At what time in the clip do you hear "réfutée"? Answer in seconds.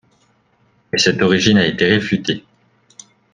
1.85-2.43